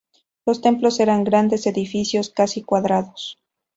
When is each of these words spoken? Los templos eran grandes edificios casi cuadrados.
Los 0.47 0.61
templos 0.61 0.99
eran 0.99 1.23
grandes 1.23 1.67
edificios 1.67 2.31
casi 2.31 2.63
cuadrados. 2.63 3.39